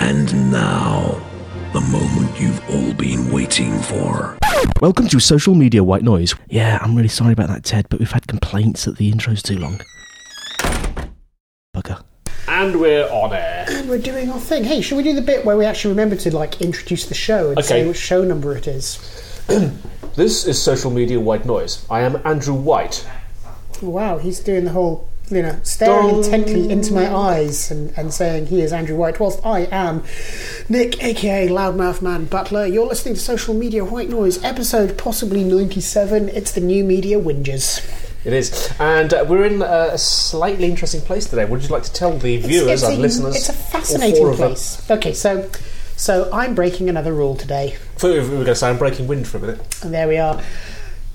[0.00, 1.20] And now,
[1.72, 4.36] the moment you've all been waiting for.
[4.80, 6.34] Welcome to Social Media White Noise.
[6.48, 9.58] Yeah, I'm really sorry about that, Ted, but we've had complaints that the intro's too
[9.58, 9.80] long.
[11.76, 12.02] Bugger.
[12.48, 13.66] And we're on air.
[13.68, 14.64] And we're doing our thing.
[14.64, 17.50] Hey, should we do the bit where we actually remember to like introduce the show
[17.50, 17.66] and Okay.
[17.68, 18.98] say which show number it is?
[20.16, 21.86] This is Social Media White Noise.
[21.88, 23.06] I am Andrew White.
[23.80, 26.24] Wow, he's doing the whole, you know, staring Dong.
[26.24, 30.02] intently into my eyes and, and saying he is Andrew White, whilst I am
[30.68, 32.66] Nick, aka Loudmouth Man Butler.
[32.66, 36.28] You're listening to Social Media White Noise, episode possibly 97.
[36.30, 37.86] It's the new media whinges.
[38.24, 38.70] It is.
[38.78, 41.44] And uh, we're in uh, a slightly interesting place today.
[41.44, 43.36] Would you like to tell the viewers and listeners?
[43.36, 44.90] It's a fascinating place.
[44.90, 45.48] Okay, so
[45.96, 47.76] so I'm breaking another rule today.
[47.96, 49.84] Thought we were going to say I'm breaking wind for a minute.
[49.84, 50.42] And there we are.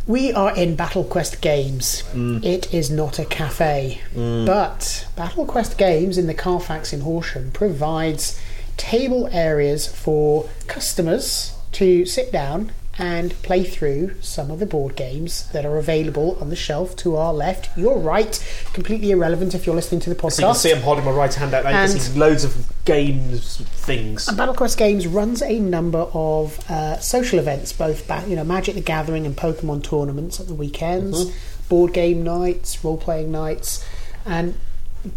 [0.07, 2.03] We are in Battle Quest Games.
[2.13, 2.45] Mm.
[2.45, 4.01] It is not a cafe.
[4.13, 4.45] Mm.
[4.45, 8.39] But Battle Quest Games in the Carfax in Horsham provides
[8.77, 15.49] table areas for customers to sit down and play through some of the board games
[15.51, 17.77] that are available on the shelf to our left.
[17.77, 18.41] Your right,
[18.73, 20.31] completely irrelevant if you're listening to the podcast.
[20.33, 21.63] So you can see I'm holding my right hand out.
[21.65, 24.27] You can And- see loads of games things.
[24.27, 28.75] And BattleQuest Games runs a number of uh, social events, both ba- you know Magic
[28.75, 31.25] the Gathering and Pokemon tournaments at the weekends,
[31.67, 33.83] board game nights, role playing nights,
[34.25, 34.55] and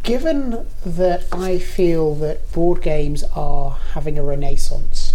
[0.02, 5.07] given that I feel that board games are having a renaissance,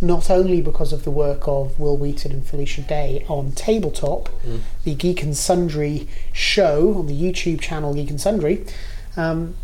[0.00, 4.28] not only because of the work of Wil Wheaton and Felicia Day on Tabletop,
[4.84, 8.64] the Geek and Sundry show on the YouTube channel Geek and Sundry,
[9.16, 9.54] um,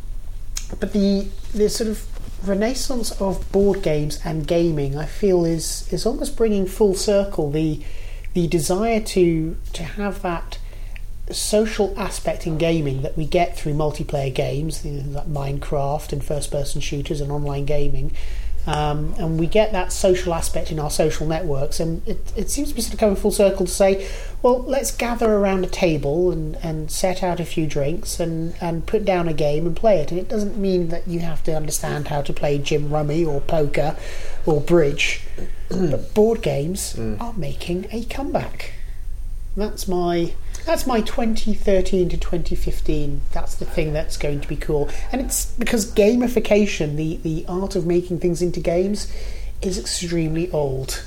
[0.78, 2.06] but the the sort of
[2.46, 7.82] renaissance of board games and gaming, I feel, is is almost bringing full circle the
[8.34, 10.58] the desire to to have that
[11.32, 16.24] social aspect in gaming that we get through multiplayer games, you know, like Minecraft and
[16.24, 18.12] first-person shooters and online gaming.
[18.66, 22.68] Um, and we get that social aspect in our social networks, and it, it seems
[22.68, 24.08] to be sort of coming full circle to say,
[24.42, 28.86] well, let's gather around a table and, and set out a few drinks and, and
[28.86, 30.10] put down a game and play it.
[30.10, 33.40] And it doesn't mean that you have to understand how to play Gin Rummy or
[33.40, 33.96] poker
[34.44, 35.22] or bridge,
[35.68, 38.74] but board games are making a comeback.
[39.56, 40.32] That's my
[40.64, 43.20] that's my 2013 to 2015.
[43.32, 47.76] That's the thing that's going to be cool, and it's because gamification, the the art
[47.76, 49.12] of making things into games,
[49.62, 51.02] is extremely old.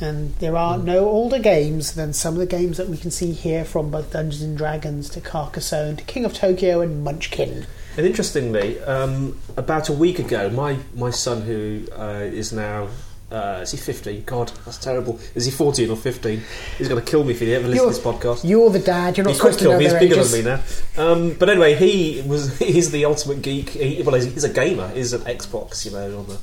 [0.00, 3.32] And there are no older games than some of the games that we can see
[3.32, 7.66] here from both Dungeons and Dragons to Carcassonne to King of Tokyo and Munchkin.
[7.98, 12.88] And interestingly, um, about a week ago, my, my son, who uh, is now.
[13.30, 14.24] Uh, is he 15?
[14.24, 15.20] God, that's terrible.
[15.36, 16.42] Is he 14 or 15?
[16.78, 18.48] He's going to kill me if he ever listens to this podcast.
[18.48, 19.16] You're the dad.
[19.16, 19.84] You're not He could supposed to kill know me.
[19.84, 20.32] He's bigger ages.
[20.32, 20.62] than me now.
[21.12, 22.58] Um, but anyway, he was.
[22.70, 23.68] He's the ultimate geek.
[23.70, 24.88] He, well, he's, he's a gamer.
[24.88, 25.84] He's an Xbox.
[25.84, 26.38] You know, on the.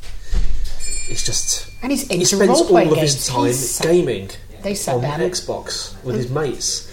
[1.07, 1.69] He's just.
[1.81, 2.99] And he's He spends all of games.
[3.01, 4.29] his time He's gaming
[4.63, 5.19] They sat on down.
[5.19, 6.85] Xbox with his mates.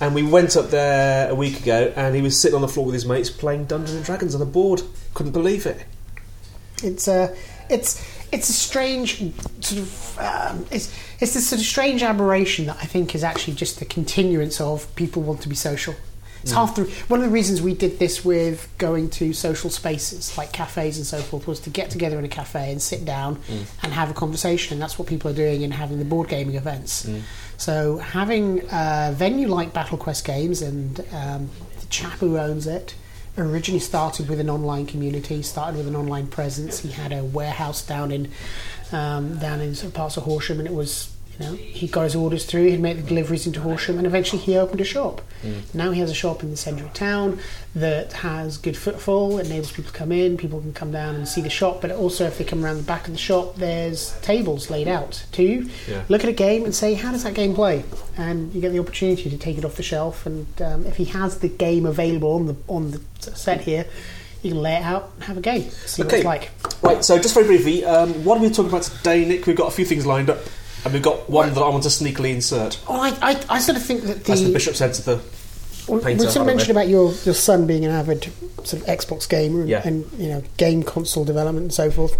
[0.00, 2.86] And we went up there a week ago, and he was sitting on the floor
[2.86, 4.80] with his mates playing Dungeons and Dragons on a board.
[5.12, 5.84] Couldn't believe it.
[6.82, 7.36] It's a,
[7.68, 8.00] it's
[8.32, 9.18] it's a strange
[9.60, 13.54] sort of um, it's it's this sort of strange aberration that I think is actually
[13.54, 15.94] just the continuance of people want to be social.
[16.42, 20.38] It's half the one of the reasons we did this with going to social spaces
[20.38, 23.38] like cafes and so forth was to get together in a cafe and sit down
[23.82, 24.74] and have a conversation.
[24.74, 27.06] And that's what people are doing in having the board gaming events.
[27.58, 32.94] So having a venue like Battle Quest Games and um, the chap who owns it
[33.48, 36.80] originally started with an online community, started with an online presence.
[36.80, 38.30] He had a warehouse down in
[38.92, 41.10] um, down in sort of parts of Horsham, and it was
[41.44, 42.66] he got his orders through.
[42.68, 45.22] He'd make the deliveries into Horsham, and eventually he opened a shop.
[45.72, 47.38] Now he has a shop in the centre of town
[47.74, 50.36] that has good footfall, enables people to come in.
[50.36, 52.82] People can come down and see the shop, but also if they come around the
[52.82, 56.02] back of the shop, there's tables laid out to Yeah.
[56.10, 57.84] look at a game and say, how does that game play?
[58.18, 60.26] And you get the opportunity to take it off the shelf.
[60.26, 63.00] And um, if he has the game available on the on the
[63.34, 63.86] set here,
[64.42, 65.70] you can lay it out and have a game.
[65.70, 66.16] See what Okay.
[66.18, 66.50] it's like.
[66.82, 69.46] Right, so just very briefly, um, what are we talking about today, Nick?
[69.46, 70.38] We've got a few things lined up,
[70.84, 72.80] and we've got one that I want to sneakily insert.
[72.88, 75.20] Oh, I, I, I sort of think that the, That's the bishop's head to the
[75.88, 78.24] we we painter, sort of I don't mentioned about your, your son being an avid
[78.64, 79.82] sort of Xbox gamer and, Yeah.
[79.84, 82.16] and you know game console development and so forth.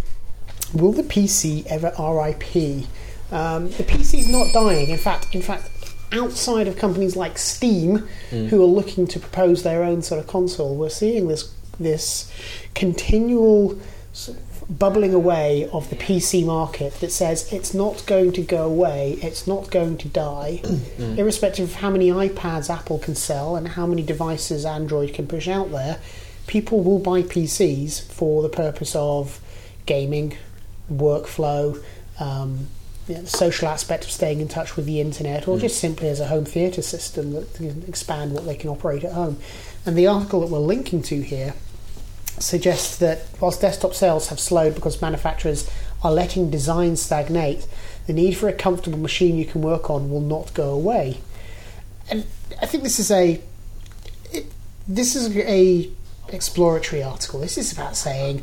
[0.75, 2.87] Will the PC ever RIP?
[3.33, 4.89] Um, the PC is not dying.
[4.89, 5.69] In fact, in fact,
[6.13, 8.47] outside of companies like Steam, Hmm.
[8.47, 12.31] who are looking to propose their own sort of console, we're seeing this this
[12.75, 13.79] continual
[14.13, 18.65] sort of bubbling away of the PC market that says it's not going to go
[18.67, 20.63] away, it's not going to die,
[20.99, 25.49] irrespective of how many iPads Apple can sell and how many devices Android can push
[25.49, 25.99] out there.
[26.47, 29.41] People will buy PCs for the purpose of
[29.87, 30.37] gaming,
[30.91, 31.83] workflow,
[32.21, 32.69] um,
[33.09, 36.09] you know, the social aspect of staying in touch with the internet, or just simply
[36.09, 39.39] as a home theatre system that can expand what they can operate at home.
[39.85, 41.55] And the article that we're linking to here
[42.43, 45.71] suggests that whilst desktop sales have slowed because manufacturers
[46.03, 47.67] are letting design stagnate,
[48.07, 51.21] the need for a comfortable machine you can work on will not go away.
[52.11, 52.27] And
[52.61, 53.41] I think this is a
[54.33, 54.47] it,
[54.89, 55.91] this is a
[56.29, 57.41] exploratory article.
[57.41, 58.43] This is about saying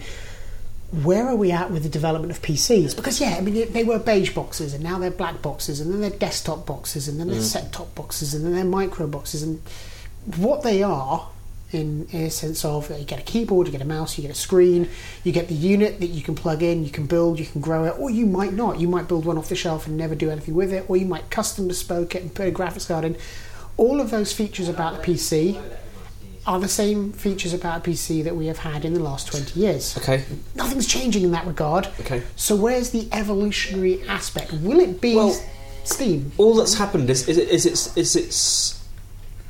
[0.91, 2.95] where are we at with the development of PCs?
[2.95, 6.01] Because yeah, I mean they were beige boxes and now they're black boxes and then
[6.01, 7.43] they're desktop boxes and then they're mm.
[7.43, 9.61] set top boxes and then they're micro boxes and
[10.37, 11.27] what they are
[11.71, 14.31] in, in a sense of you get a keyboard, you get a mouse, you get
[14.31, 14.89] a screen,
[15.23, 17.83] you get the unit that you can plug in, you can build, you can grow
[17.85, 18.79] it, or you might not.
[18.79, 21.05] You might build one off the shelf and never do anything with it, or you
[21.05, 23.17] might custom bespoke it and put a graphics card in.
[23.75, 25.61] All of those features about the PC
[26.47, 29.59] are the same features about a PC that we have had in the last 20
[29.59, 29.97] years.
[29.97, 30.23] Okay.
[30.55, 31.87] Nothing's changing in that regard.
[31.99, 32.23] Okay.
[32.37, 34.53] So where's the evolutionary aspect?
[34.53, 35.37] Will it be Well-
[35.83, 36.31] Steam?
[36.37, 38.76] All that's happened is is, it, is it's is it's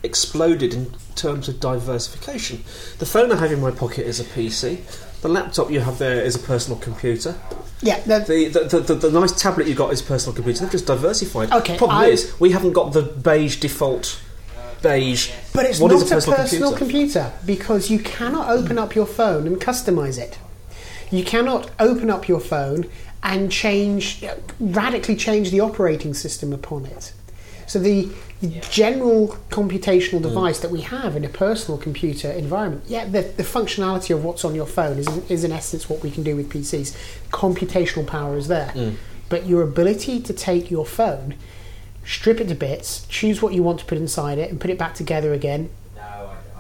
[0.04, 2.64] exploded in terms of diversification.
[3.00, 4.80] The phone I have in my pocket is a PC.
[5.22, 7.36] The laptop you have there is a personal computer.
[7.82, 8.20] Yeah, the,
[8.52, 10.62] The the, the, the, nice tablet you got is personal computer.
[10.62, 11.52] They've just diversified.
[11.52, 14.22] Okay, Problem I- is, we haven't got the beige default
[14.82, 15.32] beige.
[15.54, 17.20] But it's What not a a personal personal computer?
[17.32, 17.34] computer?
[17.48, 20.38] because you cannot open up your phone and customize it.
[21.10, 22.88] You cannot open up your phone
[23.24, 24.24] and change
[24.60, 27.12] radically change the operating system upon it.
[27.66, 28.10] So the,
[28.42, 30.24] the general computational mm.
[30.24, 34.46] device that we have in a personal computer environment, yeah, the, the functionality of what's
[34.46, 36.96] on your phone is, is in essence what we can do with PCs.
[37.32, 38.96] Computational power is there, mm.
[39.30, 41.36] but your ability to take your phone
[42.08, 44.78] strip it to bits, choose what you want to put inside it, and put it
[44.78, 45.70] back together again.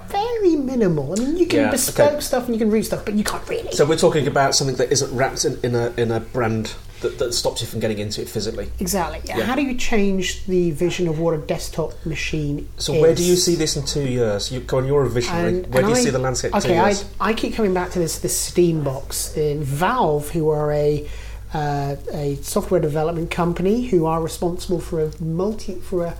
[0.09, 1.13] Very minimal.
[1.13, 2.21] I mean, you can Yeah, bespoke okay.
[2.21, 3.71] stuff and you can read stuff, but you can't really.
[3.73, 7.19] So we're talking about something that isn't wrapped in, in a in a brand that,
[7.19, 8.69] that stops you from getting into it physically.
[8.79, 9.21] exactly.
[9.25, 9.41] Yeah.
[9.43, 13.01] How do you change the vision of what a desktop machine So is?
[13.01, 14.51] where do you see this in two years?
[14.51, 15.59] You, on, you're a visionary.
[15.59, 16.95] And- where and do you I- see the landscape Okay, I.
[17.19, 19.35] I keep coming back to this this Steam box.
[19.37, 21.07] In Valve, who are a
[21.53, 26.13] uh, a software development company who are responsible for a multi for a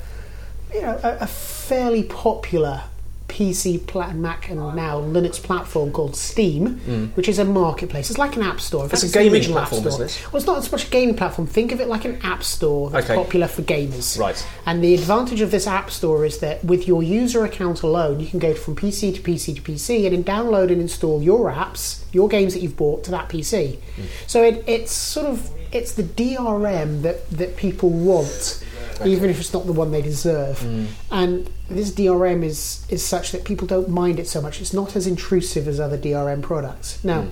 [0.74, 2.84] you know a, a fairly popular
[3.28, 7.16] PC, pla- Mac, and now Linux platform called Steam, mm.
[7.16, 8.10] which is a marketplace.
[8.10, 8.86] It's like an app store.
[8.86, 8.92] In.
[8.92, 10.06] It's a gaming platform, store.
[10.06, 10.28] isn't it?
[10.32, 11.48] Well, it's not as much a gaming platform.
[11.48, 13.16] Think of it like an app store that's Okay.
[13.16, 14.18] popular for gamers.
[14.18, 14.48] Right.
[14.66, 18.28] And the advantage of this app store is that with your user account alone, you
[18.28, 22.04] can go from PC to PC to PC and then download and install your apps,
[22.12, 23.78] your games that you've bought to that PC.
[23.98, 24.06] Mm.
[24.26, 28.64] So it, it's sort of it's the DRM that, that people want,
[29.06, 30.60] even if it's not the one they deserve.
[30.60, 30.88] Mm.
[31.12, 34.62] And this DRM is is such that people don't mind it so much.
[34.62, 37.04] It's not as intrusive as other DRM products.
[37.04, 37.32] Now, mm.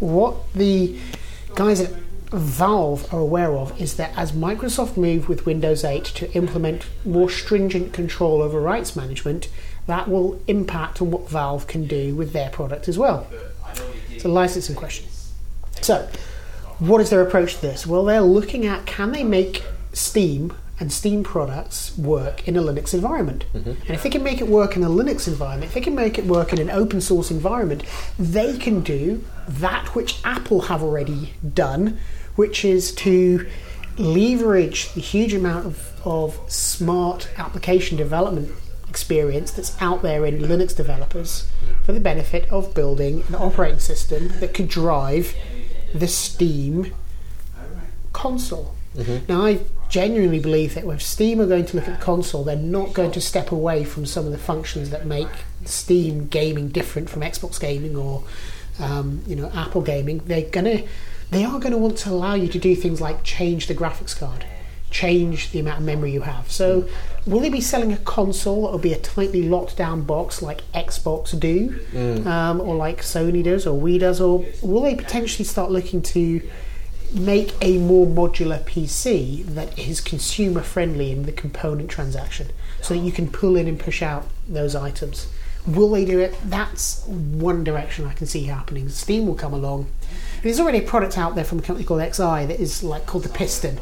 [0.00, 0.98] what the
[1.54, 1.92] guys at
[2.30, 7.30] Valve are aware of is that as Microsoft move with Windows 8 to implement more
[7.30, 9.48] stringent control over rights management,
[9.86, 13.26] that will impact on what Valve can do with their product as well.
[14.10, 15.06] It's a licensing question.
[15.82, 16.08] So,
[16.78, 17.86] what is their approach to this?
[17.86, 22.92] Well, they're looking at can they make Steam and Steam products work in a Linux
[22.92, 23.46] environment?
[23.54, 23.70] Mm-hmm.
[23.70, 26.18] And if they can make it work in a Linux environment, if they can make
[26.18, 27.82] it work in an open source environment,
[28.18, 31.98] they can do that which Apple have already done,
[32.34, 33.48] which is to
[33.96, 38.50] leverage the huge amount of, of smart application development
[38.88, 41.48] experience that's out there in Linux developers
[41.84, 45.34] for the benefit of building an operating system that could drive
[45.94, 46.92] the Steam
[48.12, 48.74] console.
[48.96, 49.32] Mm-hmm.
[49.32, 52.56] Now, I genuinely believe that if Steam are going to look at the console, they're
[52.56, 55.28] not going to step away from some of the functions that make
[55.64, 58.24] Steam gaming different from Xbox gaming or
[58.78, 60.18] um, you know Apple gaming.
[60.26, 60.82] They're gonna
[61.30, 64.16] they are going to want to allow you to do things like change the graphics
[64.16, 64.44] card,
[64.90, 66.50] change the amount of memory you have.
[66.50, 66.88] So,
[67.26, 70.60] will they be selling a console that will be a tightly locked down box like
[70.72, 71.80] Xbox do,
[72.26, 76.48] um, or like Sony does, or Wii does, or will they potentially start looking to
[77.14, 82.48] make a more modular PC that is consumer friendly in the component transaction
[82.82, 85.28] so that you can pull in and push out those items.
[85.66, 86.34] Will they do it?
[86.44, 88.88] That's one direction I can see happening.
[88.88, 89.86] Steam will come along.
[90.42, 93.24] There's already a product out there from a company called XI that is like called
[93.24, 93.80] the Piston,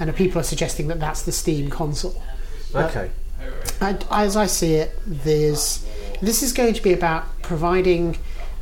[0.00, 2.22] and people are suggesting that that's the Steam console.
[2.72, 3.10] But Okay.
[4.10, 5.84] as I see it, there's
[6.22, 8.16] this is going to be about providing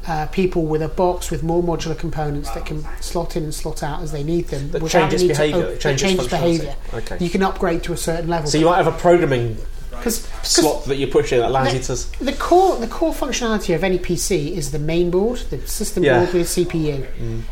[0.09, 3.83] uh, people with a box with more modular components that can slot in and slot
[3.83, 4.71] out as they need them.
[4.71, 6.75] That changes need behaviour, changes changes behaviour.
[6.95, 7.19] Okay.
[7.21, 8.49] You can upgrade to a certain level.
[8.51, 9.57] So you might have a programming
[9.91, 12.25] because slot that you push in that allows you to.
[12.25, 16.19] the core the core functionality of any PC is the main board, the system Yeah.
[16.21, 17.07] board with CPU,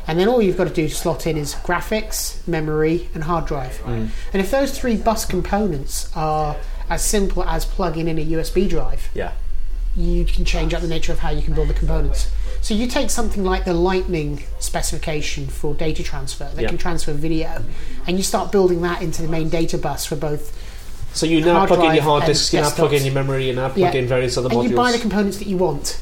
[0.06, 3.46] and then all you've got to do to slot in is graphics, memory, and hard
[3.46, 3.80] drive.
[3.87, 6.56] And if those three bus components are
[6.90, 9.32] as simple as plugging in a USB drive, Yeah.
[9.96, 12.28] You can change up the nature of how you can build the components.
[12.60, 16.68] So you take something like the Lightning specification for data transfer that Yeah.
[16.68, 17.64] can transfer video,
[18.06, 20.52] and you start building that into the main data bus for both
[21.12, 23.46] So you now plug in your hard and disks, you now plug in your memory,
[23.46, 24.00] you now plug Yeah.
[24.00, 24.70] in various other and modules.
[24.70, 25.98] you buy the components that you want,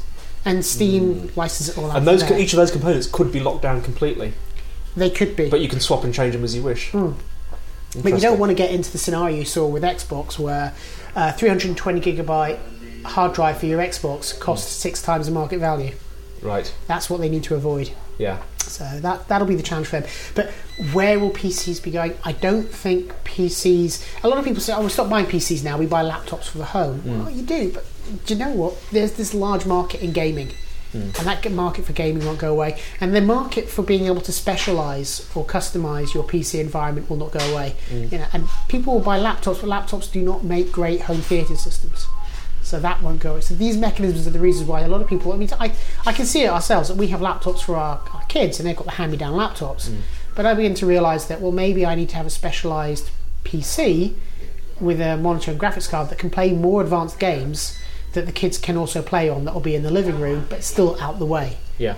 [0.47, 1.99] and Steam licenses it all out.
[1.99, 4.33] and those co- each of those components could be locked down completely,
[4.97, 6.91] they could be, but you can swap and change them as you wish.
[6.93, 7.11] Hmm.
[8.03, 10.73] but you don't want to get into the scenario you saw with Xbox, where
[11.15, 12.59] uh, 320 gigabyte
[13.05, 14.81] hard drive for your Xbox costs hmm.
[14.81, 15.95] six times the market value.
[16.43, 16.73] Right.
[16.87, 17.93] That's what they need to avoid.
[18.19, 18.43] Yeah.
[18.59, 20.11] So that that'll be the challenge for them.
[20.35, 20.51] But
[20.93, 22.15] where will PCs be going?
[22.25, 24.25] I don't think PCs.
[24.25, 25.77] A lot of people say, "Oh, we stop buying PCs now.
[25.77, 27.19] We buy laptops for the home." Hmm.
[27.21, 27.85] Well, you do, but
[28.25, 28.75] do you know what?
[28.91, 30.51] There's this large market in gaming,
[30.93, 30.99] hmm.
[31.03, 32.81] and that market for gaming won't go away.
[33.01, 37.33] And the market for being able to specialize or customize your PC environment will not
[37.33, 37.75] go away.
[37.91, 41.57] You know, and people will buy laptops, but laptops do not make great home theater
[41.57, 42.07] systems.
[42.63, 43.41] So that won't go.
[43.41, 45.33] So these mechanisms are the reasons why a lot of people.
[45.33, 45.73] I mean, I,
[46.07, 48.77] I can see it ourselves that we have laptops for our, our kids, and they've
[48.77, 49.89] got the hand-me-down laptops.
[49.89, 50.03] Mm.
[50.35, 53.11] But I begin to realise that well, maybe I need to have a specialised
[53.45, 54.15] PC
[54.81, 57.79] with a monitor and graphics card that can play more advanced games
[58.13, 59.45] that the kids can also play on.
[59.45, 61.57] That will be in the living room, but still out the way.
[61.79, 61.97] Yeah.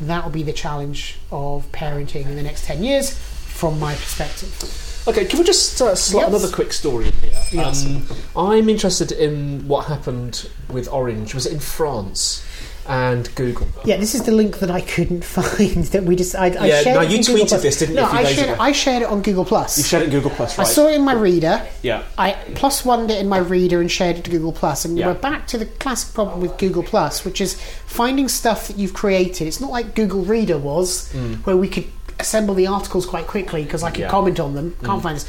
[0.00, 4.89] That will be the challenge of parenting in the next ten years, from my perspective.
[5.08, 6.28] Okay, can we just uh, slot Yes.
[6.40, 7.32] another quick story in here?
[7.52, 7.86] Yes.
[7.86, 11.34] Um, I'm interested in what happened with Orange.
[11.34, 12.44] Was it in France
[12.86, 13.66] and Google?
[13.84, 15.84] Yeah, this is the link that I couldn't find.
[15.86, 17.62] That we just I, I Yeah, shared no, it you Google tweeted Plus.
[17.62, 18.62] this, didn't you, No, a few I days shared ago?
[18.62, 19.78] I shared it on Google Plus.
[19.78, 20.66] You shared it in Google Plus, right?
[20.66, 21.66] I saw it in my reader.
[21.82, 22.02] yeah.
[22.18, 25.06] I plus one it in my reader and shared it to Google Plus, and Yeah.
[25.06, 27.54] we're back to the classic problem with Google Plus, which is
[27.86, 29.48] finding stuff that you've created.
[29.48, 31.10] It's not like Google Reader was,
[31.44, 31.86] where we could
[32.20, 33.98] assemble the articles quite quickly because I Mm.
[33.98, 34.06] Yeah.
[34.06, 34.10] Mm.
[34.10, 34.76] comment on them.
[34.84, 35.26] Can't find this.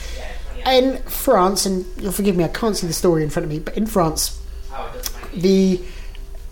[0.65, 3.59] In France, and you'll forgive me, I can't see the story in front of me,
[3.59, 4.37] but in France,
[5.33, 5.81] the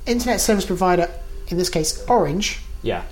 [0.08, 1.10] internet service provider,
[1.50, 3.04] in this case Orange, Yeah.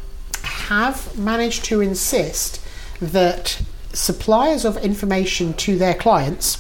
[0.43, 2.59] have managed to insist
[2.99, 3.61] that
[3.93, 6.57] suppliers of information to their clients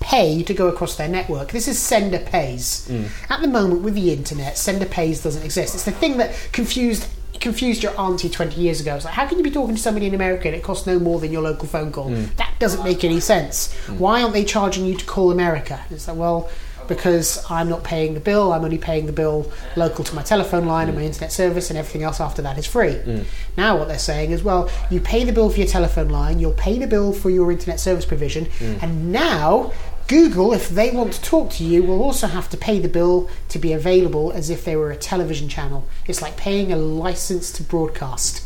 [0.00, 1.52] pay to go across their network.
[1.52, 2.88] This is sender pays.
[3.28, 5.74] At the moment, with the internet, sender pays doesn't exist.
[5.74, 7.06] It's the thing that confused
[7.40, 8.96] confused your auntie 20 years ago.
[8.96, 10.98] It's like, how can you be talking to somebody in America and it costs no
[10.98, 12.08] more than your local phone call?
[12.08, 12.34] Hmm.
[12.36, 13.72] That doesn't make any sense.
[13.86, 13.98] Hmm.
[13.98, 15.84] Why aren't they charging you to call America?
[15.90, 16.50] It's like, well,
[16.88, 20.64] because I'm not paying the bill, I'm only paying the bill local to my telephone
[20.64, 21.08] line and my hmm.
[21.08, 23.24] internet service, and everything else after that is free.
[23.58, 26.52] Now, what they're saying is, well, you pay the bill for your telephone line, you'll
[26.52, 29.72] pay the bill for your internet service provision, and now
[30.08, 33.28] Google, if they want to talk to you, will also have to pay the bill
[33.50, 35.86] to be available as if they were a television channel.
[36.06, 38.42] It's like paying a license to broadcast.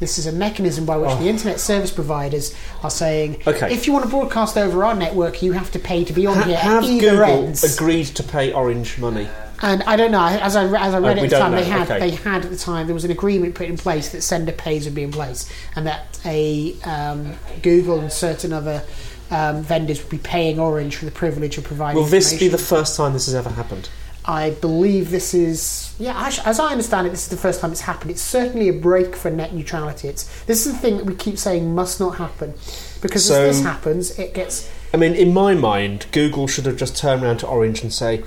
[0.00, 2.52] This is a mechanism by which the internet service providers
[2.82, 3.72] are saying, Okay.
[3.72, 6.34] if you want to broadcast over our network, you have to pay to be on
[6.36, 7.62] Ha- here have Google ends.
[7.76, 9.28] agreed to pay Orange money?
[9.62, 10.26] And I don't know.
[10.26, 12.00] As I as I read Oh, it at the time, know, they had okay.
[12.00, 14.84] they had at the time there was an agreement put in place that sender pays
[14.84, 18.82] would be in place, and that a um, Google and certain other
[19.30, 22.00] um, vendors would be paying Orange for the privilege of providing.
[22.00, 23.88] Will this be the first time this has ever happened?
[24.26, 26.26] I believe this is yeah.
[26.26, 28.10] As, as I understand it, this is the first time it's happened.
[28.10, 30.08] It's certainly a break for net neutrality.
[30.08, 32.54] It's this is the thing that we keep saying must not happen,
[33.02, 36.76] because So- if this happens, it gets I mean, in my mind, Google should have
[36.76, 38.22] just turned around to Orange and say,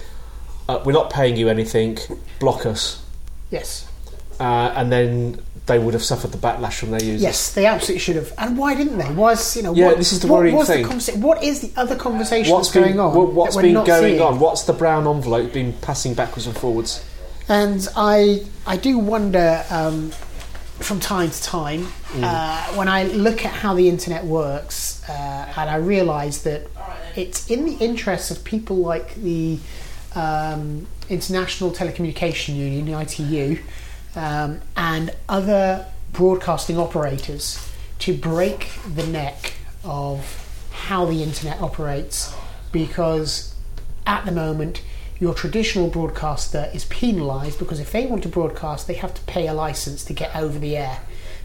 [0.68, 1.98] uh, "We're not paying you anything.
[2.40, 3.02] Block us,"
[3.50, 3.88] yes.
[4.40, 7.22] uh, and then they would have suffered the backlash from their users.
[7.22, 8.34] Yes, they absolutely should have.
[8.38, 9.06] And why didn't they?
[9.06, 9.74] Why Was you know?
[9.76, 10.84] Yeah, what, this is the what worrying was thing.
[10.84, 13.14] The conversa- what is the other conversation What's that's been going on?
[13.16, 14.22] what- What's been going seeing?
[14.22, 14.40] on?
[14.40, 17.04] What's the brown envelope been passing backwards and forwards?
[17.50, 20.12] And I, I do wonder um,
[20.80, 22.24] from time to time Mm.
[22.24, 25.12] uh, when I look at how the internet works, uh,
[25.58, 26.68] and I realise that
[27.18, 29.60] it's in the interests of people like the
[30.16, 33.62] um, International Telecommunication Union, the ITU,
[34.18, 42.34] um, and other broadcasting operators to break the neck of how the internet operates
[42.72, 43.56] because
[44.06, 44.82] at the moment
[45.20, 49.48] your traditional broadcaster is penalised because if they want to broadcast they have to pay
[49.48, 51.00] a license to get over the air.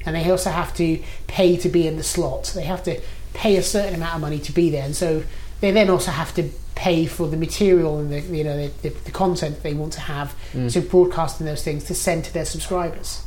[0.04, 2.52] And they also have to pay to be in the slot.
[2.54, 3.00] They have to
[3.34, 4.84] pay a certain amount of money to be there.
[4.84, 5.22] And so
[5.62, 8.90] they then also have to pay for the material and the you know the, the,
[9.04, 10.70] the content they want to have mm.
[10.70, 13.24] to broadcast in those things to send to their subscribers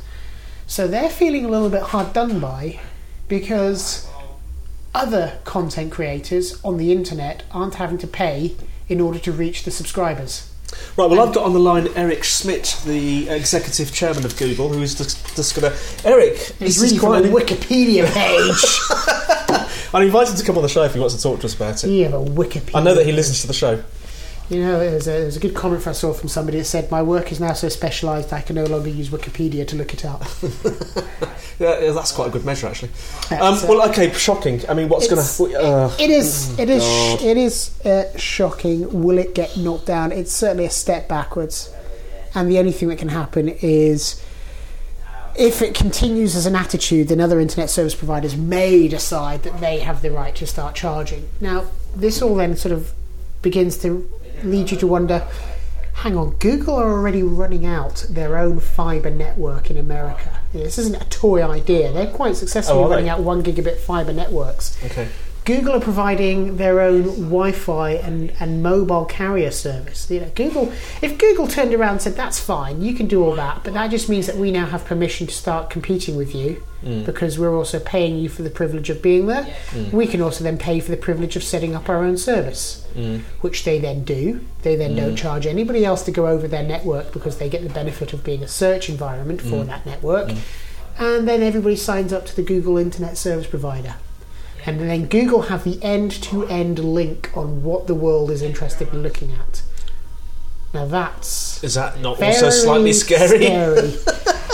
[0.68, 2.78] so they're feeling a little bit hard done by
[3.28, 4.08] because
[4.96, 8.56] other content creators on the internet aren't having to pay
[8.88, 10.50] in order to reach the subscribers.
[10.96, 14.82] Right, well, I've got on the line Eric Schmidt, the executive chairman of Google, who
[14.82, 15.78] is just, just going to.
[16.08, 19.60] Eric, He's reading from quite a Wikipedia page.
[19.94, 21.54] I invited him to come on the show if he wants to talk to us
[21.54, 21.90] about it.
[21.90, 22.74] you have a Wikipedia.
[22.74, 23.82] I know that he listens to the show.
[24.48, 27.02] You know, there's a, there's a good comment I saw from somebody that said, "My
[27.02, 30.22] work is now so specialised I can no longer use Wikipedia to look it up."
[31.58, 32.90] Yeah, yeah, that's quite a good measure, actually.
[33.30, 34.60] Um, That's, uh, well, okay, shocking.
[34.68, 35.58] I mean, what's going to?
[35.58, 36.58] Uh, It is.
[36.58, 36.82] It is.
[36.82, 37.22] God.
[37.22, 39.02] It is uh, shocking.
[39.02, 40.12] Will it get knocked down?
[40.12, 41.72] It's certainly a step backwards,
[42.34, 44.22] and the only thing that can happen is
[45.38, 49.80] if it continues as an attitude, then other internet service providers may decide that they
[49.80, 51.28] have the right to start charging.
[51.40, 52.92] Now, this all then sort of
[53.42, 54.08] begins to
[54.42, 55.26] lead you to wonder.
[55.94, 60.40] Hang on, Google are already running out their own fiber network in America.
[60.52, 61.90] This isn't a toy idea.
[61.92, 62.96] They're quite successfully Oh, they?
[62.96, 64.76] running out one gigabit fiber networks.
[64.84, 65.08] okay.
[65.46, 70.10] Google are providing their own Wi-Fi and, and mobile carrier service.
[70.10, 73.36] You know, Google, if Google turned around and said that's fine, you can do all
[73.36, 76.64] that, but that just means that we now have permission to start competing with you
[76.82, 77.06] mm.
[77.06, 79.44] because we're also paying you for the privilege of being there.
[79.70, 79.92] Mm.
[79.92, 83.20] We can also then pay for the privilege of setting up our own service, mm.
[83.40, 84.44] which they then do.
[84.62, 87.72] They then don't charge anybody else to go over their network because they get the
[87.72, 90.32] benefit of being a search environment for that network.
[90.98, 93.94] And then everybody signs up to the Google Internet Service Provider
[94.66, 99.32] and then Google have the end-to-end link on what the world is interested in looking
[99.32, 99.62] at.
[100.74, 103.46] Now that's Is that not also slightly scary?
[103.46, 103.78] scary.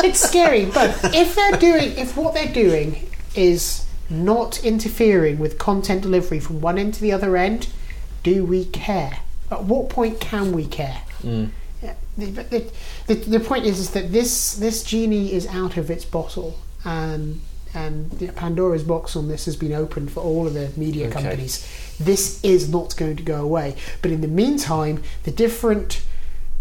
[0.04, 6.02] it's scary, but if they're doing, if what they're doing is not interfering with content
[6.02, 7.68] delivery from one end to the other end,
[8.22, 9.20] do we care?
[9.50, 11.02] At what point can we care?
[11.22, 11.50] Mm.
[12.16, 12.72] The, the,
[13.06, 17.40] the, the point is, is that this this genie is out of its bottle, and
[17.74, 21.14] and the Pandora's box on this has been opened for all of the media Okay.
[21.22, 21.66] companies.
[21.98, 23.76] This is not going to go away.
[24.02, 26.02] But in the meantime, the different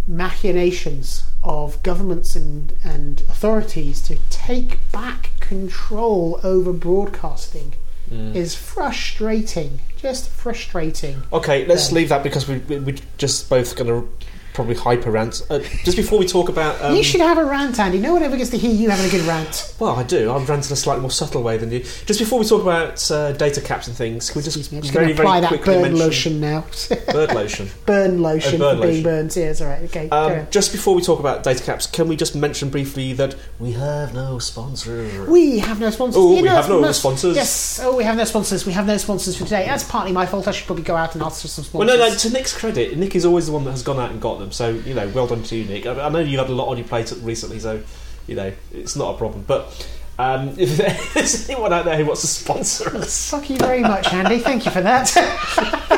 [0.08, 7.74] machinations of governments and, and authorities to take back control over broadcasting
[8.12, 8.36] Mm.
[8.36, 9.80] is frustrating.
[9.95, 11.24] Just frustrating.
[11.32, 11.95] Okay, let's Yeah.
[11.95, 14.10] leave that because we, we, we're just both going to
[14.53, 15.41] probably hyper rant.
[15.49, 16.81] Uh, just before we talk about.
[16.81, 17.97] Um, you should have a rant, Andy.
[17.99, 19.73] No one ever gets to hear you having a good rant.
[19.79, 20.29] Well, I do.
[20.31, 21.79] I'm ranting in a slightly more subtle way than you.
[21.79, 24.77] Just before we talk about uh, data caps and things, can we just Excuse me,
[24.79, 26.65] I'm just very, apply very that burn mention lotion now.
[27.11, 27.69] bird lotion?
[27.85, 29.03] burn lotion Oh, burn for being lotion.
[29.03, 29.35] burnt.
[29.35, 29.81] Yeah, it's all right.
[29.83, 30.09] Okay.
[30.09, 33.71] Um, just before we talk about data caps, can we just mention briefly that we
[33.71, 35.27] have no sponsors?
[35.27, 36.17] We have no sponsors.
[36.21, 37.35] Oh, You we know, have no that's- sponsors.
[37.35, 37.79] Yes.
[37.81, 38.65] Oh, we have no sponsors.
[38.65, 39.65] We have no sponsors for today.
[39.65, 40.47] That's partly my fault.
[40.47, 41.87] I should probably go out and ask for some sponsors.
[41.87, 42.15] Well, no, no.
[42.15, 44.51] To Nick's credit, Nick is always the one that has gone out and got them.
[44.51, 45.86] So you know, well done to you, Nick.
[45.86, 47.82] I, I know you've had a lot on your plate recently, so
[48.27, 49.43] you know it's not a problem.
[49.47, 49.88] But
[50.19, 54.12] um, if there's anyone out there who wants to sponsor us, Thank you very much,
[54.13, 54.39] Andy.
[54.39, 55.97] Thank you for that.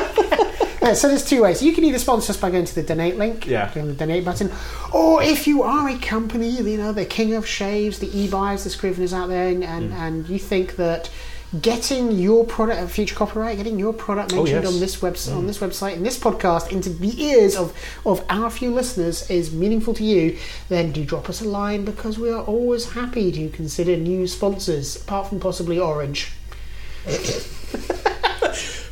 [0.82, 1.62] Yeah, so there's two ways.
[1.62, 3.68] You can either sponsor us by going to the donate link, Yeah.
[3.70, 4.52] click on the donate button,
[4.92, 8.68] or if you are a company, you know, the king of shaves, the eBuyers, the
[8.68, 9.66] Scriveners out there, and, Mm.
[9.68, 11.08] and, and you think that
[11.60, 14.72] getting your product, uh, future copyright, getting your product Oh, mentioned yes.
[14.72, 14.74] Mm.
[14.74, 17.72] on this website, on this website, in this podcast, into the ears of
[18.04, 20.36] of our few listeners is meaningful to you,
[20.68, 24.96] then do drop us a line because we are always happy to consider new sponsors,
[25.02, 26.32] apart from possibly Orange.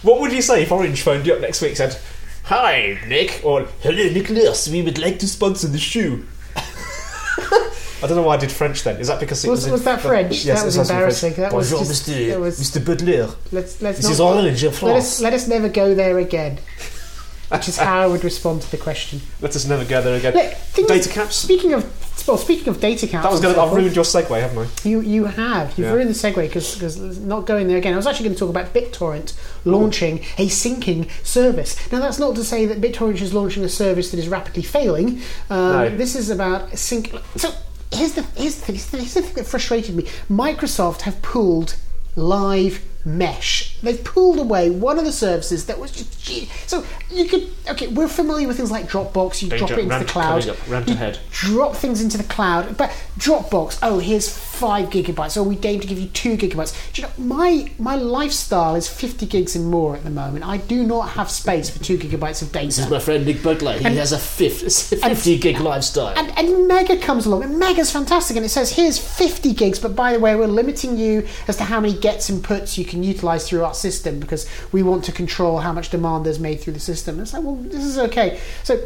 [0.03, 1.98] what would you say if Orange phoned you up next week and said,
[2.44, 6.27] "Hi, Nick," or "Hello, Nicholas, we would like to sponsor the shoe."
[8.03, 8.97] I don't know why I did French then.
[8.97, 10.45] Is that because it Was- was, in- was that French?
[10.45, 11.35] Yes, That was embarrassing.
[11.35, 12.29] That was Bonjour, just- Mr.
[12.31, 12.85] that was- Mr.
[12.85, 13.29] Butler.
[13.53, 16.59] Let's let's This not is Orange in let us let us never go there again.
[17.51, 19.21] Which is how I would respond to the question.
[19.43, 20.33] Let us never go there again.
[20.73, 21.37] Things- Data caps.
[21.37, 21.85] Speaking of
[22.27, 23.59] well, speaking of data caps, That was going.
[23.59, 24.88] I've ruined your segue, haven't I?
[24.88, 25.93] You you have you've Yeah.
[25.93, 27.95] ruined the segue because not going there again.
[27.95, 29.33] I was actually going to talk about BitTorrent
[29.65, 31.75] launching a syncing service.
[31.91, 35.21] Now that's not to say that BitTorrent is launching a service that is rapidly failing.
[35.51, 35.88] Um, No.
[35.97, 37.12] This is about sync.
[37.37, 37.53] So
[37.93, 40.05] here's the here's the, thing- here's the thing that frustrated me.
[40.31, 41.77] Microsoft have pulled
[42.17, 43.77] live mesh.
[43.83, 47.88] They've pulled away one of the services that was just gee- so you could okay.
[47.88, 49.43] We're familiar with things like Dropbox.
[49.43, 50.41] You drop Danger, it into rant the cloud.
[50.43, 51.19] coming up, rant You ahead.
[51.33, 53.79] Drop things into the cloud, but Dropbox.
[53.83, 55.37] Oh, here's five gigabytes.
[55.37, 56.75] Oh, we deign to give you two gigabytes.
[56.93, 60.47] Do you know my my lifestyle is fifty gigs and more at the moment.
[60.47, 62.67] I do not have space for two gigabytes of data.
[62.67, 63.79] This is my friend Nick Butler.
[63.79, 66.15] He And- has a 50, 50 gig lifestyle.
[66.19, 69.95] And, and Mega comes along, and Mega's fantastic, and it says here's 50 gigs, but
[69.97, 73.03] by the way, we're limiting you as to how many gets and puts you can
[73.03, 76.75] utilize through our system because we want to control how much demand there's made through
[76.75, 77.21] the system.
[77.21, 78.41] It's like, well, this is okay.
[78.63, 78.81] So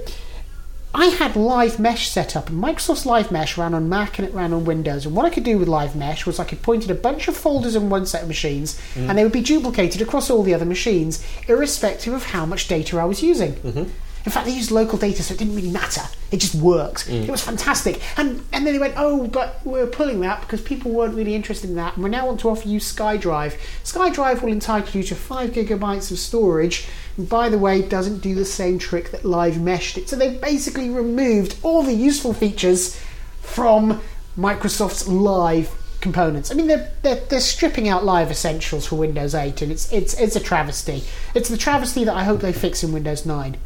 [0.94, 4.32] I had Live Mesh set up, and Microsoft's Live Mesh ran on Mac and it
[4.32, 5.04] ran on Windows.
[5.04, 7.28] And what I could do with Live Mesh was I could point at a bunch
[7.28, 9.10] of folders in one set of machines, mm-hmm.
[9.10, 12.98] and they would be duplicated across all the other machines, irrespective of how much data
[12.98, 13.52] I was using.
[13.56, 13.90] Mm-hmm.
[14.26, 16.02] In fact, they used local data, so it didn't really matter.
[16.32, 17.06] It just worked.
[17.06, 17.28] Mm.
[17.28, 18.02] It was fantastic.
[18.18, 21.70] And and then they went, oh, but we're pulling that because people weren't really interested
[21.70, 23.56] in that, and we now want to offer you SkyDrive.
[23.84, 26.88] SkyDrive will entitle you to five gigabytes of storage.
[27.16, 30.08] And by the way, doesn't do the same trick that Live Mesh did.
[30.08, 33.00] So they've basically removed all the useful features
[33.40, 34.02] from
[34.36, 36.50] Microsoft's Live components.
[36.50, 40.14] I mean, they're, they're, they're stripping out Live Essentials for Windows 8, and it's it's
[40.14, 41.04] it's a travesty.
[41.34, 43.56] It's the travesty that I hope they fix in Windows 9.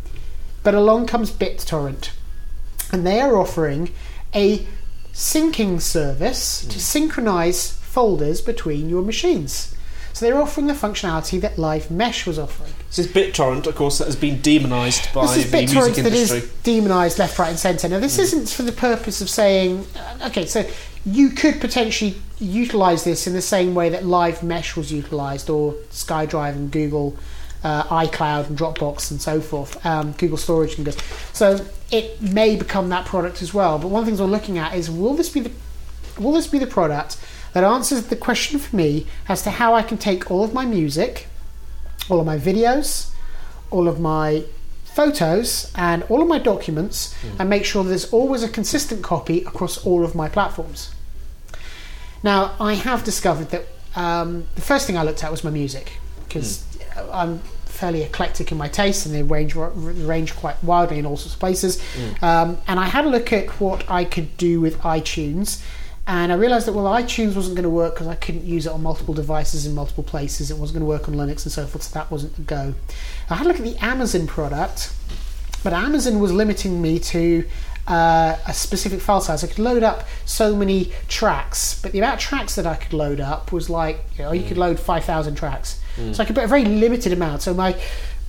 [0.63, 2.11] But along comes BitTorrent,
[2.93, 3.93] and they are offering
[4.35, 4.67] a
[5.13, 9.75] syncing service to synchronize folders between your machines.
[10.13, 12.73] So they're offering the functionality that Live Mesh was offering.
[12.89, 16.05] This is BitTorrent, of course, that has been demonised by This is the BitTorrent music
[16.05, 16.51] that is industry.
[16.65, 17.89] demonised left, right, and centre.
[17.89, 20.69] Now, this isn't for the purpose of saying, uh, okay, so
[21.07, 25.75] you could potentially utilise this in the same way that Live Mesh was utilised, or
[25.91, 27.17] SkyDrive and Google,
[27.63, 30.97] uh, iCloud and Dropbox and so forth, um, Google Storage and goes.
[31.33, 33.79] So it may become that product as well.
[33.79, 35.53] But one of the things we're looking at is, will this be the
[36.19, 37.17] will this be the product
[37.53, 40.65] that answers the question for me as to how I can take all of my
[40.65, 41.27] music,
[42.09, 43.11] all of my videos,
[43.71, 44.45] all of my
[44.85, 49.85] photos, and all of my documents, and make sure there's always a consistent copy across
[49.87, 50.93] all of my platforms.
[52.23, 55.93] Now, I have discovered that um, the first thing I looked at was my music
[56.29, 56.65] because
[57.13, 61.35] I'm fairly eclectic in my tastes and they range range quite wildly in all sorts
[61.35, 61.83] of places.
[62.23, 65.63] Um, and I had a look at what I could do with iTunes.
[66.07, 68.73] And I realised that well, iTunes wasn't going to work because I couldn't use it
[68.73, 70.51] on multiple devices in multiple places.
[70.51, 72.75] It wasn't going to work on Linux and so forth, so that wasn't the go.
[73.29, 74.93] I had a look at the Amazon product,
[75.63, 77.47] but Amazon was limiting me to
[77.87, 79.43] uh, a specific file size.
[79.43, 82.93] I could load up so many tracks, but the amount of tracks that I could
[82.93, 85.81] load up was like, you know, you could load five thousand tracks.
[86.13, 87.43] So I could put a very limited amount.
[87.43, 87.79] So my,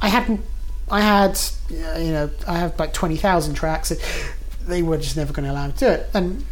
[0.02, 0.42] I hadn't,
[0.90, 3.92] I had, you know, I have like twenty thousand tracks.
[3.92, 4.00] And
[4.68, 6.10] they were just never going to allow me to do it.
[6.14, 6.46] And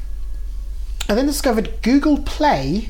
[1.09, 2.89] I then discovered Google Play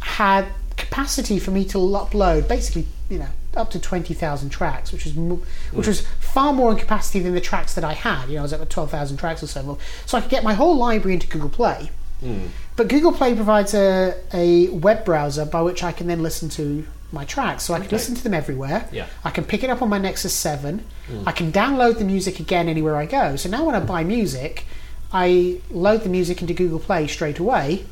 [0.00, 5.04] had capacity for me to upload basically, you know, up to twenty thousand tracks, which
[5.04, 5.42] was mo-
[5.72, 5.90] which hmm.
[5.90, 8.28] was far more in capacity than the tracks that I had.
[8.28, 9.78] You know, I was at twelve thousand tracks or so.
[10.06, 11.90] So I could get my whole library into Google Play.
[12.20, 12.46] Hmm.
[12.76, 16.86] But Google Play provides a, a web browser by which I can then listen to
[17.12, 17.64] my tracks.
[17.64, 18.88] So I can listen to them everywhere.
[18.92, 19.06] Yeah.
[19.24, 20.84] I can pick it up on my Nexus 7.
[21.06, 21.22] Hmm.
[21.28, 23.36] I can download the music again anywhere I go.
[23.36, 24.66] So now when I buy music,
[25.12, 27.86] I load the music into Google Play straight away,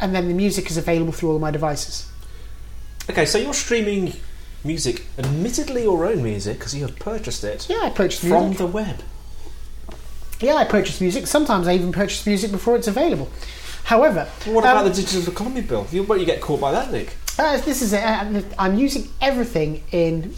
[0.00, 2.10] and then the music is available through all of my devices.
[3.08, 4.14] Okay, so you're streaming
[4.64, 8.58] music, admittedly your own music, because you have purchased it Yeah, I purchased from music.
[8.58, 9.02] the web.
[10.40, 11.26] Yeah, I purchase music.
[11.26, 13.28] Sometimes I even purchase music before it's available.
[13.84, 15.86] However, What um, about the digital economy bill?
[15.90, 17.14] You won't you get caught by that, Nick?
[17.38, 18.02] Uh, this is it.
[18.02, 20.34] Uh, I'm using everything in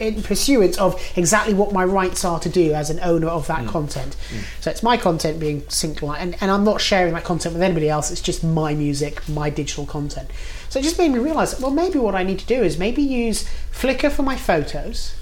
[0.00, 3.64] in pursuance of exactly what my rights are to do as an owner of that
[3.64, 3.68] mm.
[3.68, 4.16] content.
[4.30, 4.62] Mm.
[4.62, 7.88] So it's my content being synced, and, and I'm not sharing that content with anybody
[7.88, 8.10] else.
[8.10, 10.30] It's just my music, my digital content.
[10.68, 12.78] So it just made me realise that well, maybe what I need to do is
[12.78, 15.14] maybe use Flickr for my photos.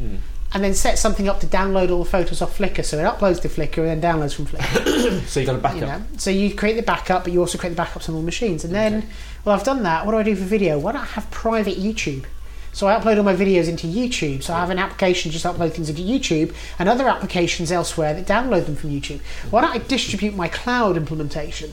[0.00, 0.18] Mm.
[0.54, 3.42] And then set something up to download all the photos off Flickr, so it uploads
[3.42, 5.20] to Flickr and then downloads from Flickr.
[5.26, 5.80] So you got a backup.
[5.80, 8.22] You know, so you create the backup, but you also create the backups on all
[8.22, 8.64] machines.
[8.64, 9.08] And then,
[9.44, 10.06] well, I've done that.
[10.06, 10.78] What do I do for video?
[10.78, 12.24] Why don't I have private YouTube?
[12.74, 14.42] So I upload all my videos into YouTube.
[14.42, 18.26] So I have an application just upload things into YouTube, and other applications elsewhere that
[18.26, 19.20] download them from YouTube.
[19.50, 21.72] Why don't I distribute my cloud implementation,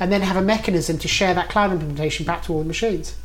[0.00, 3.16] and then have a mechanism to share that cloud implementation back to all the machines,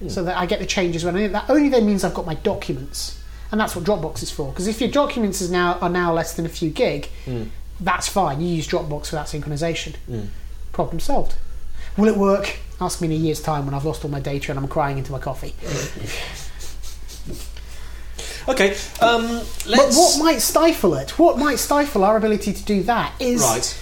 [0.00, 0.08] hmm.
[0.08, 1.32] so that I get the changes when I need.
[1.32, 4.50] That only then means I've got my documents, and that's what Dropbox is for.
[4.50, 7.44] Because if your documents is now are now less than a few gig, hmm.
[7.80, 8.40] that's fine.
[8.40, 9.94] You use Dropbox for that synchronization.
[10.06, 10.22] Hmm.
[10.72, 11.36] Problem solved.
[11.96, 12.58] Will it work?
[12.80, 14.98] Ask me in a year's time when I've lost all my data and I'm crying
[14.98, 15.54] into my coffee.
[18.48, 21.18] Okay, um, But what might stifle it?
[21.18, 23.78] What might stifle our ability to do that is Right.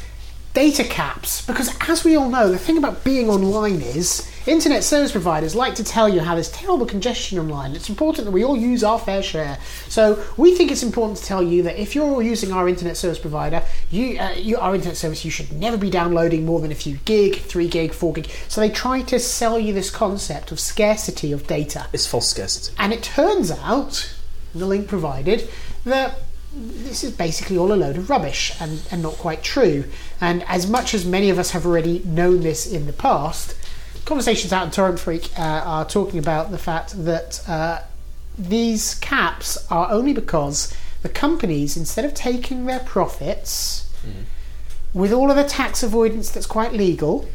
[0.56, 1.44] Data caps.
[1.46, 5.74] Because as we all know, the thing about being online is internet service providers like
[5.74, 7.76] to tell you how there's terrible congestion online.
[7.76, 9.58] It's important that we all use our fair share.
[9.88, 12.96] So we think it's important to tell you that if you're all using our internet
[12.96, 16.72] service provider, you, uh, you our internet service, you should never be downloading more than
[16.72, 18.30] a few gig, three gig, four gig.
[18.48, 21.86] So they try to sell you this concept of scarcity of data.
[21.92, 22.74] It's false scarcity.
[22.78, 24.10] And it turns out,
[24.54, 25.50] the link provided,
[25.84, 26.18] that
[26.56, 29.84] this is basically all a load of rubbish and, and not quite true.
[30.20, 33.54] And as much as many of us have already known this in the past,
[34.04, 37.80] conversations out in TorrentFreak uh, are talking about the fact that uh,
[38.38, 43.90] these caps are only because the companies, instead of taking their profits
[44.94, 47.28] with all of the tax avoidance that's quite legal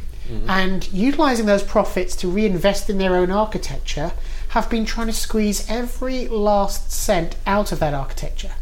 [0.48, 4.14] and utilizing those profits to reinvest in their own architecture,
[4.50, 8.54] have been trying to squeeze every last cent out of that architecture.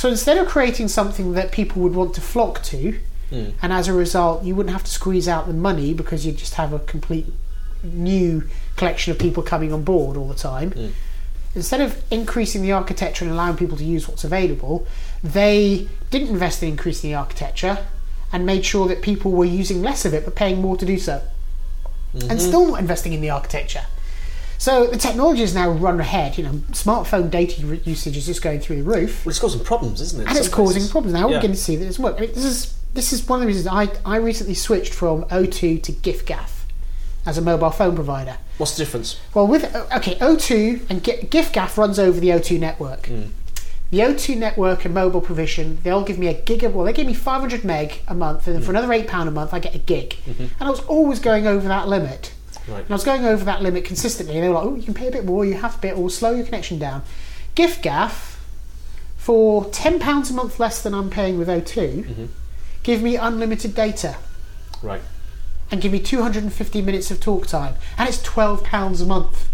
[0.00, 3.50] So instead of creating something that people would want to flock to, hmm.
[3.60, 6.54] and as a result, you wouldn't have to squeeze out the money because you'd just
[6.54, 7.26] have a complete
[7.82, 10.70] new collection of people coming on board all the time.
[10.70, 10.86] Hmm.
[11.54, 14.86] Instead of increasing the architecture and allowing people to use what's available,
[15.22, 17.86] they didn't invest in increasing the architecture
[18.32, 20.96] and made sure that people were using less of it but paying more to do
[20.96, 21.20] so.
[22.14, 22.38] And mm-hmm.
[22.38, 23.84] still not investing in the architecture.
[24.60, 26.36] So the technology has now run ahead.
[26.36, 30.02] You know, smartphone data usage is just going through the roof Well, it's causing problems,
[30.02, 30.28] isn't it?
[30.28, 30.90] and it's causing places.
[30.90, 31.26] problems now.
[31.26, 31.38] We're Yeah.
[31.38, 32.16] beginning to see that it's work.
[32.18, 35.24] I mean, this is this is one of the reasons I I recently switched from
[35.30, 36.50] O2 to giffgaff
[37.24, 38.36] as a mobile phone provider.
[38.58, 39.16] What's the difference?
[39.32, 43.06] Well, with uh, okay, O2 and Gi- giffgaff runs over the O2 network.
[43.06, 43.22] Hmm.
[43.90, 46.62] The O2 network and mobile provision, they'll give me a gig.
[46.62, 48.76] Well, they give me 500 meg a month, and then for hmm.
[48.76, 50.16] another eight pound a month, I get a gig.
[50.26, 50.42] Mm-hmm.
[50.42, 52.32] And I was always going over that limit.
[52.70, 52.80] Right.
[52.82, 54.36] And I was going over that limit consistently.
[54.36, 55.44] And they were like, "Oh, you can pay a bit more.
[55.44, 57.02] You have a bit, or slow your connection down."
[57.54, 58.36] Gift giffgaff
[59.16, 62.28] for 10 pounds a month less than I'm paying with O2,
[62.82, 64.16] give me unlimited data
[64.82, 65.02] Right.
[65.70, 69.48] and give me 250 minutes of talk time, and it's 12 pounds a month.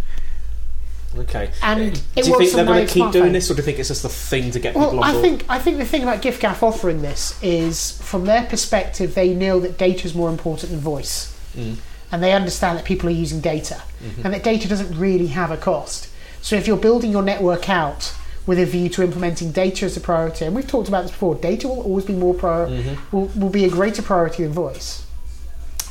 [1.18, 1.50] Okay.
[1.62, 1.84] And Uh,
[2.16, 3.88] it do you think they're going to keep doing this, or do you think it's
[3.88, 5.22] just the thing to get people Well, on I board?
[5.24, 9.58] think I think the thing about giffgaff offering this is, from their perspective, they know
[9.60, 11.76] that data is more important than voice, Mm.
[12.16, 14.22] And they understand that people are using data, Mm-hmm.
[14.24, 16.08] and that data doesn't really have a cost.
[16.40, 18.14] So if you're building your network out
[18.46, 21.34] with a view to implementing data as a priority, and we've talked about this before,
[21.34, 23.16] data will always be more prior- Mm-hmm.
[23.16, 25.04] will, will be a greater priority than voice.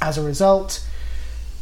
[0.02, 0.86] As a result,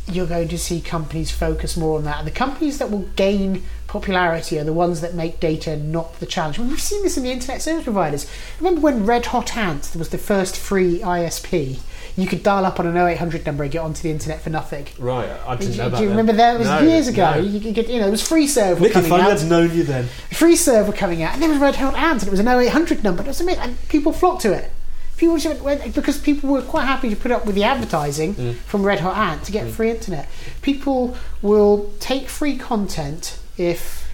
[0.07, 2.17] you're going to see companies focus more on that.
[2.19, 6.25] And the companies that will gain popularity are the ones that make data not the
[6.25, 6.59] challenge.
[6.59, 8.29] Well, we've seen this in the internet service providers.
[8.59, 11.79] Remember when Red Hot Ant was the first free ISP?
[12.15, 14.85] You could dial up on an 0800 number and get onto the internet for nothing.
[14.99, 16.15] Right, I didn't know you, about do you that.
[16.15, 16.55] remember that?
[16.55, 17.31] It was No, years ago.
[17.33, 17.37] no.
[17.39, 19.39] You could get, you know, it was Freeserve Nick, if coming I out.
[19.39, 20.05] had known you then.
[20.29, 23.23] Freeserve coming out, and there was Red Hot Ant, and it was an 0800 number.
[23.23, 24.69] It was amazing, and people flocked to it.
[25.17, 28.55] People just went, because people were quite happy to put up with the advertising Mm.
[28.57, 30.27] from Red Hot Ant to get free internet.
[30.61, 34.07] People will take free content if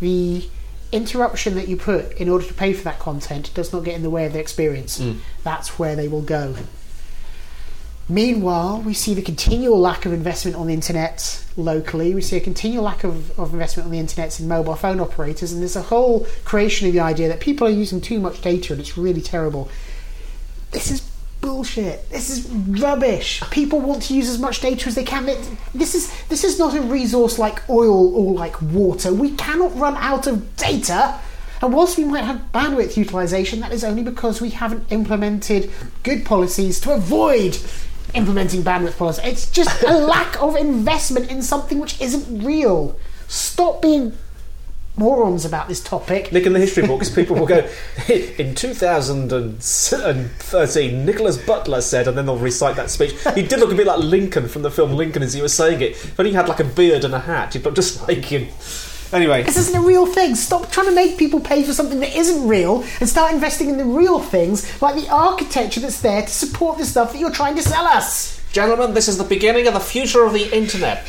[0.00, 0.48] the
[0.92, 4.02] interruption that you put in order to pay for that content does not get in
[4.02, 4.98] the way of the experience.
[5.00, 5.18] Mm.
[5.42, 6.54] That's where they will go.
[8.08, 12.14] Meanwhile, we see the continual lack of investment on the internet locally.
[12.14, 15.52] We see a continual lack of, of investment on the internet in mobile phone operators,
[15.52, 18.74] and there's a whole creation of the idea that people are using too much data
[18.74, 19.70] and it's really terrible.
[20.70, 21.00] This is
[21.40, 22.10] bullshit.
[22.10, 23.42] This is rubbish.
[23.50, 25.24] People want to use as much data as they can.
[25.74, 29.14] This is this is not a resource like oil or like water.
[29.14, 31.18] We cannot run out of data.
[31.62, 35.70] And whilst we might have bandwidth utilization, that is only because we haven't implemented
[36.02, 37.56] good policies to avoid
[38.14, 39.22] implementing bandwidth policy.
[39.24, 42.98] It's just a lack of investment in something which isn't real.
[43.28, 44.16] Stop being
[44.96, 46.32] morons about this topic.
[46.32, 47.68] Nick, in the history books, people will go,
[48.08, 53.12] in 2013, Nicholas Butler said, and then they'll recite that speech.
[53.34, 55.80] He did look a bit like Lincoln from the film Lincoln as he was saying
[55.80, 57.54] it, but he had like a beard and a hat.
[57.54, 58.48] He looked just like him.
[59.12, 60.34] Anyway, This isn't a real thing.
[60.34, 63.76] Stop trying to make people pay for something that isn't real and start investing in
[63.76, 67.54] the real things, like the architecture that's there to support the stuff that you're trying
[67.56, 68.40] to sell us.
[68.52, 71.06] gentlemen, this is the beginning of the future of the internet.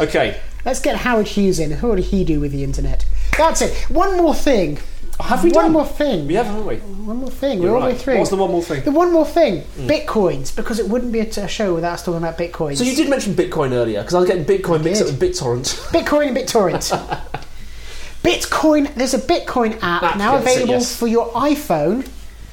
[0.00, 1.72] Okay, Let's get Howard Hughes in.
[1.80, 3.04] What did he do with the internet?
[3.36, 3.74] That's it.
[3.90, 4.78] One more thing.
[5.20, 5.72] Oh, have we done one done?
[5.72, 6.26] more thing.
[6.26, 6.76] We have, haven't we?
[6.76, 7.62] One more thing.
[7.62, 8.00] You're We're all the way right.
[8.00, 8.18] through.
[8.18, 8.82] What's the one more thing?
[8.82, 9.62] The one more thing.
[9.62, 9.88] Mm.
[9.88, 12.78] Bitcoins, because it wouldn't be a, t- a show without us talking about bitcoins.
[12.78, 15.64] So you did mention Bitcoin earlier, because I was getting Bitcoin mixed up with BitTorrent.
[15.92, 17.42] Bitcoin and BitTorrent.
[18.22, 18.94] Bitcoin.
[18.94, 20.96] There's a Bitcoin app now available yes.
[20.96, 22.08] for your iPhone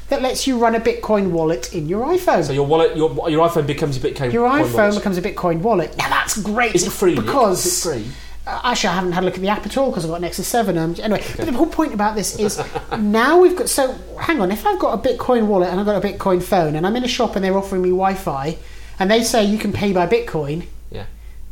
[0.10, 2.44] that lets you run a Bitcoin wallet in your iPhone.
[2.44, 4.34] So your wallet, your, your iPhone becomes a Bitcoin.
[4.34, 4.96] your iPhone wallet.
[4.96, 5.96] becomes a Bitcoin wallet.
[5.98, 6.76] Now that's great.
[6.76, 7.16] Is it free?
[7.16, 8.12] Because is it free?
[8.50, 10.22] Uh, actually, I haven't had a look at the app at all because I've got
[10.22, 10.78] Nexus Seven.
[10.78, 12.62] Um, anyway, but the whole point about this is
[12.98, 13.70] now we've got.
[13.70, 16.76] So hang on, if I've got a Bitcoin wallet and I've got a Bitcoin phone
[16.76, 18.58] and I'm in a shop and they're offering me Wi-Fi
[19.00, 20.66] and they say you can pay by Bitcoin.
[20.92, 21.06] Yeah.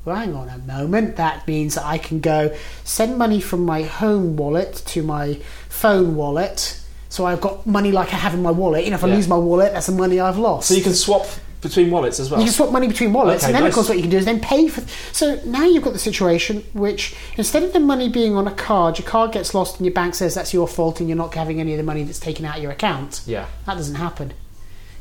[0.05, 1.17] Well, hang on a moment.
[1.17, 6.15] That means that I can go send money from my home wallet to my phone
[6.15, 6.81] wallet.
[7.09, 8.83] So I've got money like I have in my wallet.
[8.85, 9.15] You know, if I Yeah.
[9.15, 10.67] lose my wallet, that's the money I've lost.
[10.69, 11.25] So you can swap
[11.61, 12.39] between wallets as well.
[12.39, 13.71] You can swap money between wallets, Okay, and then nice.
[13.71, 14.81] of course what you can do is then pay for.
[15.13, 18.99] So now you've got the situation which instead of the money being on a card,
[18.99, 21.59] your card gets lost, and your bank says that's your fault, and you're not having
[21.59, 23.21] any of the money that's taken out of your account.
[23.25, 23.47] Yeah.
[23.65, 24.33] That doesn't happen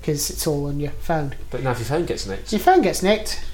[0.01, 1.35] because it's all on your phone.
[1.51, 3.45] But now if your phone gets nicked, your phone gets nicked.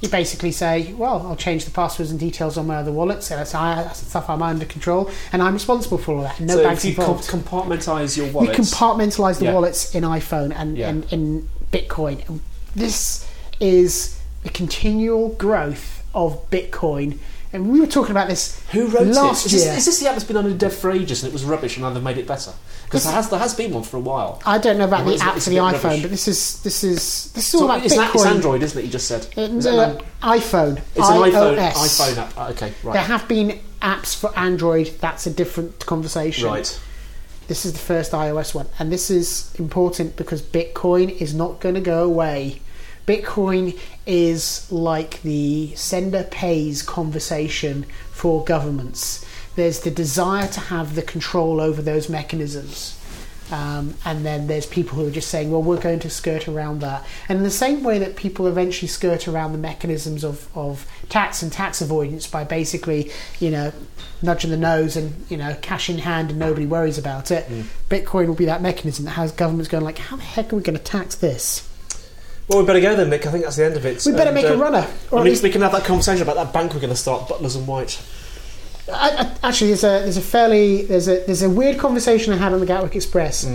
[0.00, 3.26] you basically say, well, I'll change the passwords and details on my other wallets.
[3.28, 6.40] So that's, I, that's stuff I'm under control, and I'm responsible for all that.
[6.40, 7.28] No so banks you involved.
[7.30, 9.52] compartmentalize your you wallets, compartmentalize the Yeah.
[9.52, 10.88] wallets in iPhone and, Yeah.
[10.88, 12.28] and in Bitcoin.
[12.28, 12.40] And
[12.76, 13.28] This
[13.60, 17.18] is the continual growth of Bitcoin.
[17.54, 19.52] And we were talking about this who wrote last it?
[19.52, 19.74] Is year.
[19.74, 21.76] this, is this the app that's been under dev for ages and it was rubbish
[21.76, 22.52] and now they've made it better?
[22.84, 24.40] Because there has there has been one for a while.
[24.46, 26.02] I don't know about the app for the iPhone, rubbish.
[26.02, 27.98] but this is this is this is all So about it's, Bitcoin.
[27.98, 28.84] not, it's Android, isn't it?
[28.86, 30.78] You just said It's uh, an- iPhone.
[30.78, 32.32] It's an iPhone iPhone app.
[32.38, 34.86] Ah, Okay, right, There have been apps for Android.
[35.00, 36.46] That's a different conversation.
[36.48, 36.80] right.
[37.48, 41.74] This is the first iOS one, and this is important because Bitcoin is not going
[41.74, 42.60] to go away.
[43.06, 49.26] Bitcoin is like the sender pays conversation for governments.
[49.56, 52.98] There's the desire to have the control over those mechanisms.
[53.50, 56.80] Um, and then there's people who are just saying, well, we're going to skirt around
[56.80, 57.04] that.
[57.28, 61.42] And in the same way that people eventually skirt around the mechanisms of, of tax
[61.42, 63.72] and tax avoidance by basically, you know,
[64.22, 67.46] nudging the nose and, you know, cash in hand and nobody worries about it,
[67.90, 70.62] Bitcoin will be that mechanism that has governments going like, how the heck are we
[70.62, 71.68] going to tax this?
[72.48, 73.26] Well, we better go then, Mick.
[73.26, 74.04] I think that's the end of it.
[74.04, 74.86] We better And, make a uh, runner.
[75.10, 77.28] Or at least we can have that conversation about that bank we're going to start,
[77.28, 78.02] Butlers and White.
[78.90, 79.10] I,
[79.42, 82.52] I, actually, there's a there's a fairly there's a there's a weird conversation I had
[82.52, 83.46] on the Gatwick Express